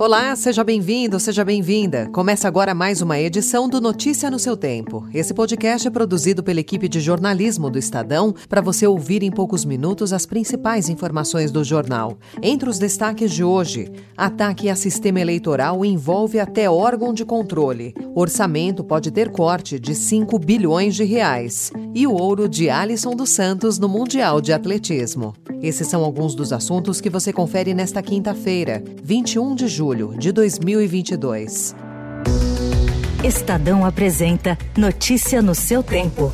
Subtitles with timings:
[0.00, 2.08] Olá, seja bem-vindo, seja bem-vinda.
[2.12, 5.04] Começa agora mais uma edição do Notícia no seu Tempo.
[5.12, 9.64] Esse podcast é produzido pela equipe de jornalismo do Estadão para você ouvir em poucos
[9.64, 12.16] minutos as principais informações do jornal.
[12.40, 17.92] Entre os destaques de hoje, ataque a sistema eleitoral envolve até órgão de controle.
[18.14, 21.72] Orçamento pode ter corte de 5 bilhões de reais.
[21.92, 25.34] E o ouro de Alisson dos Santos no Mundial de Atletismo.
[25.60, 30.32] Esses são alguns dos assuntos que você confere nesta quinta-feira, 21 de julho julho de
[30.32, 31.74] 2022.
[33.24, 36.30] Estadão apresenta Notícia no seu tempo.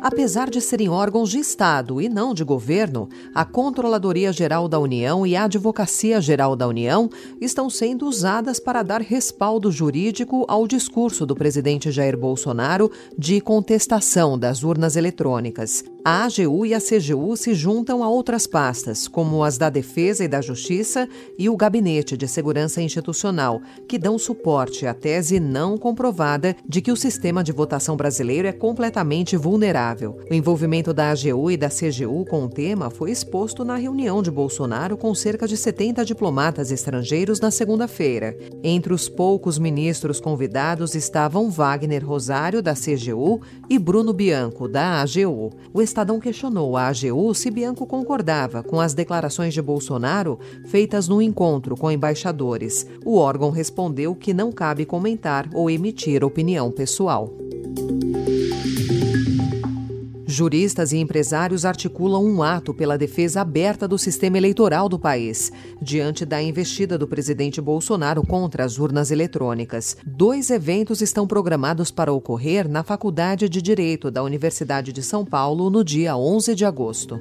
[0.00, 5.26] Apesar de serem órgãos de Estado e não de governo, a Controladoria Geral da União
[5.26, 11.26] e a Advocacia Geral da União estão sendo usadas para dar respaldo jurídico ao discurso
[11.26, 15.82] do presidente Jair Bolsonaro de contestação das urnas eletrônicas.
[16.06, 20.28] A AGU e a CGU se juntam a outras pastas, como as da Defesa e
[20.28, 26.54] da Justiça e o Gabinete de Segurança Institucional, que dão suporte à tese não comprovada
[26.68, 30.18] de que o sistema de votação brasileiro é completamente vulnerável.
[30.30, 34.30] O envolvimento da AGU e da CGU com o tema foi exposto na reunião de
[34.30, 38.36] Bolsonaro com cerca de 70 diplomatas estrangeiros na segunda-feira.
[38.62, 45.50] Entre os poucos ministros convidados estavam Wagner Rosário, da CGU, e Bruno Bianco, da AGU.
[45.72, 51.22] O Estadão questionou a AGU se Bianco concordava com as declarações de Bolsonaro feitas no
[51.22, 52.84] encontro com embaixadores.
[53.04, 57.43] O órgão respondeu que não cabe comentar ou emitir opinião pessoal.
[60.34, 66.24] Juristas e empresários articulam um ato pela defesa aberta do sistema eleitoral do país, diante
[66.26, 69.96] da investida do presidente Bolsonaro contra as urnas eletrônicas.
[70.04, 75.70] Dois eventos estão programados para ocorrer na Faculdade de Direito da Universidade de São Paulo
[75.70, 77.20] no dia 11 de agosto.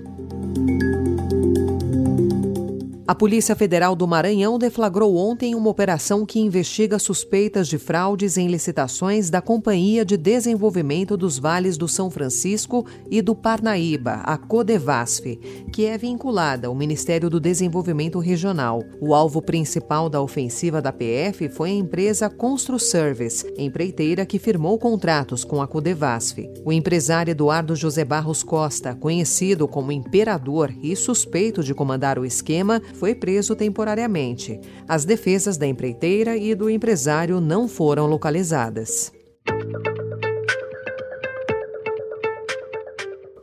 [3.13, 8.47] A Polícia Federal do Maranhão deflagrou ontem uma operação que investiga suspeitas de fraudes em
[8.47, 15.39] licitações da Companhia de Desenvolvimento dos Vales do São Francisco e do Parnaíba, a Codevasf,
[15.71, 18.83] que é vinculada ao Ministério do Desenvolvimento Regional.
[18.99, 25.43] O alvo principal da ofensiva da PF foi a empresa ConstruService, empreiteira que firmou contratos
[25.43, 26.49] com a Codevasf.
[26.65, 32.81] O empresário Eduardo José Barros Costa, conhecido como Imperador e suspeito de comandar o esquema,
[33.03, 34.61] foi preso temporariamente.
[34.87, 39.12] As defesas da empreiteira e do empresário não foram localizadas.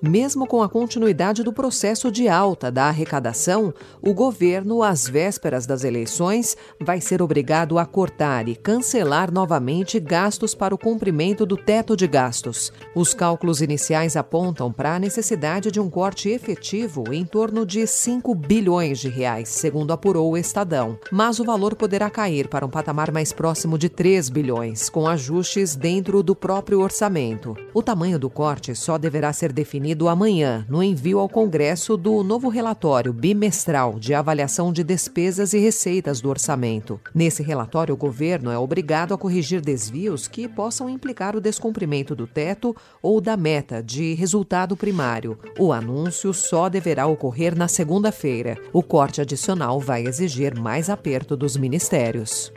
[0.02, 5.84] Mesmo com a continuidade do processo de alta da arrecadação, o governo, às vésperas das
[5.84, 11.94] eleições, vai ser obrigado a cortar e cancelar novamente gastos para o cumprimento do teto
[11.94, 12.72] de gastos.
[12.94, 18.34] Os cálculos iniciais apontam para a necessidade de um corte efetivo em torno de 5
[18.34, 20.98] bilhões de reais, segundo apurou o Estadão.
[21.12, 25.76] Mas o valor poderá cair para um patamar mais próximo de 3 bilhões, com ajustes
[25.76, 27.54] dentro do próprio orçamento.
[27.74, 32.22] O tamanho do corte só deverá ser definido definido amanhã no envio ao Congresso do
[32.22, 37.00] novo relatório bimestral de avaliação de despesas e receitas do orçamento.
[37.14, 42.26] Nesse relatório, o governo é obrigado a corrigir desvios que possam implicar o descumprimento do
[42.26, 45.38] teto ou da meta de resultado primário.
[45.58, 48.56] O anúncio só deverá ocorrer na segunda-feira.
[48.72, 52.52] O corte adicional vai exigir mais aperto dos ministérios.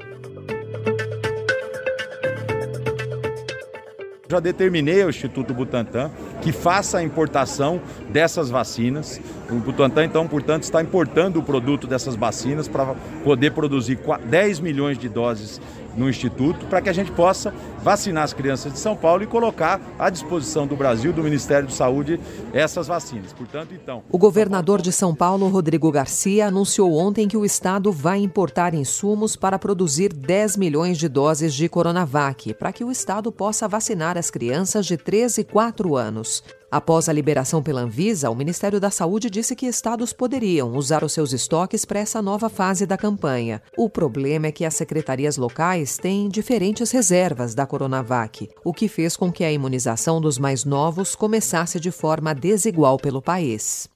[4.34, 6.10] Já determinei ao Instituto Butantan
[6.42, 7.80] que faça a importação
[8.10, 9.22] dessas vacinas.
[9.48, 14.98] O Butantan, então, portanto, está importando o produto dessas vacinas para poder produzir 10 milhões
[14.98, 15.62] de doses
[15.96, 19.80] no Instituto, para que a gente possa vacinar as crianças de São Paulo e colocar
[20.00, 22.20] à disposição do Brasil, do Ministério de Saúde,
[22.54, 23.34] essas vacinas.
[23.34, 24.04] Portanto, então.
[24.10, 29.36] O governador de São Paulo, Rodrigo Garcia, anunciou ontem que o estado vai importar insumos
[29.36, 34.30] para produzir 10 milhões de doses de Coronavac, para que o estado possa vacinar as
[34.30, 36.44] crianças de 13 e 4 anos.
[36.74, 41.14] Após a liberação pela Anvisa, o Ministério da Saúde disse que estados poderiam usar os
[41.14, 43.62] seus estoques para essa nova fase da campanha.
[43.78, 49.16] O problema é que as secretarias locais têm diferentes reservas da Coronavac, o que fez
[49.16, 53.93] com que a imunização dos mais novos começasse de forma desigual pelo país.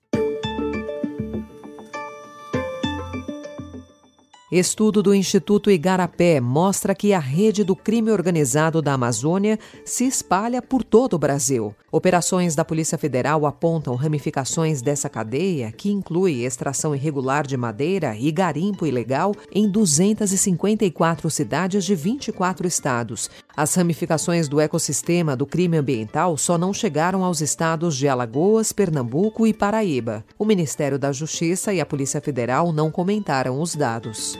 [4.50, 10.62] Estudo do Instituto Igarapé mostra que a rede do crime organizado da Amazônia se espalha
[10.62, 11.76] por todo o Brasil.
[11.92, 18.32] Operações da Polícia Federal apontam ramificações dessa cadeia, que inclui extração irregular de madeira e
[18.32, 23.30] garimpo ilegal em 254 cidades de 24 estados.
[23.56, 29.46] As ramificações do ecossistema do crime ambiental só não chegaram aos estados de Alagoas, Pernambuco
[29.46, 30.24] e Paraíba.
[30.40, 34.37] O Ministério da Justiça e a Polícia Federal não comentaram os dados.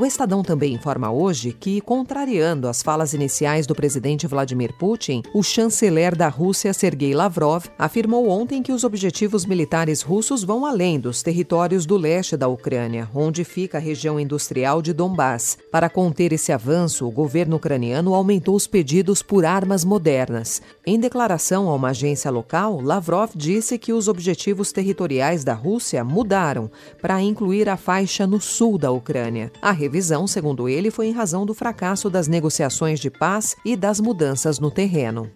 [0.00, 5.42] O Estadão também informa hoje que, contrariando as falas iniciais do presidente Vladimir Putin, o
[5.42, 11.20] chanceler da Rússia, Sergei Lavrov, afirmou ontem que os objetivos militares russos vão além dos
[11.20, 15.58] territórios do leste da Ucrânia, onde fica a região industrial de Donbass.
[15.72, 20.62] Para conter esse avanço, o governo ucraniano aumentou os pedidos por armas modernas.
[20.86, 26.70] Em declaração a uma agência local, Lavrov disse que os objetivos territoriais da Rússia mudaram
[27.02, 29.50] para incluir a faixa no sul da Ucrânia.
[29.60, 33.99] A revisão, segundo ele, foi em razão do fracasso das negociações de paz e das
[33.99, 35.29] mudanças no terreno.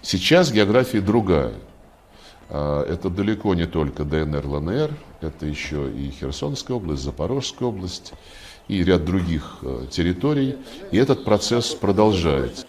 [0.00, 1.54] Сейчас география другая.
[2.50, 4.90] Это далеко не только ДНР, ЛНР,
[5.22, 8.12] это еще и Херсонская область, Запорожская область
[8.68, 10.56] и ряд других территорий.
[10.90, 12.66] И этот процесс продолжается.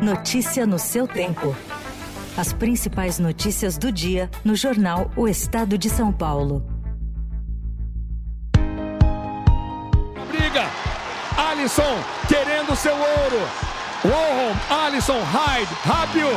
[0.00, 1.54] Notícia no seu tempo.
[2.36, 6.62] As principais notícias do dia no jornal O Estado de São Paulo.
[11.57, 13.49] Alisson querendo seu ouro.
[14.05, 16.29] Warhol, Alisson, Hyde, rápido.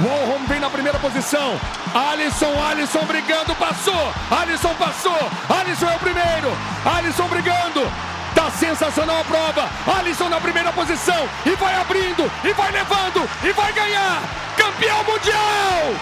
[0.00, 1.56] Warhol vem na primeira posição.
[1.94, 4.12] Alisson, Alisson brigando, passou.
[4.28, 5.16] Alisson passou.
[5.48, 6.52] Alisson é o primeiro.
[6.84, 7.88] Alisson brigando.
[8.34, 9.68] Tá sensacional a prova.
[9.98, 11.28] Alisson na primeira posição.
[11.46, 12.28] E vai abrindo.
[12.42, 13.30] E vai levando.
[13.44, 14.20] E vai ganhar.
[14.56, 15.94] Campeão mundial.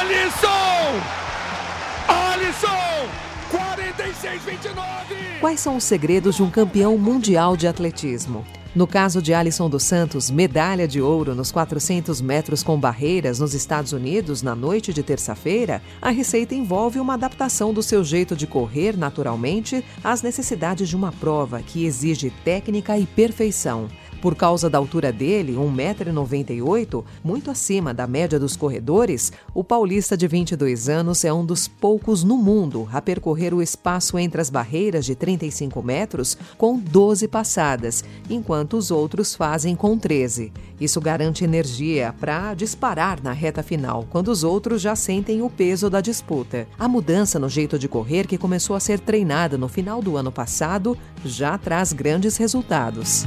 [0.00, 1.00] Alisson.
[2.08, 3.23] Alisson.
[3.54, 5.40] 46-29.
[5.40, 8.44] Quais são os segredos de um campeão mundial de atletismo?
[8.74, 13.54] No caso de Alisson dos Santos, medalha de ouro nos 400 metros com barreiras nos
[13.54, 18.48] Estados Unidos na noite de terça-feira, a receita envolve uma adaptação do seu jeito de
[18.48, 23.88] correr naturalmente às necessidades de uma prova que exige técnica e perfeição.
[24.24, 30.26] Por causa da altura dele, 1,98m, muito acima da média dos corredores, o paulista de
[30.26, 35.04] 22 anos é um dos poucos no mundo a percorrer o espaço entre as barreiras
[35.04, 40.50] de 35 metros com 12 passadas, enquanto os outros fazem com 13.
[40.80, 45.90] Isso garante energia para disparar na reta final, quando os outros já sentem o peso
[45.90, 46.66] da disputa.
[46.78, 50.32] A mudança no jeito de correr, que começou a ser treinada no final do ano
[50.32, 53.26] passado, já traz grandes resultados.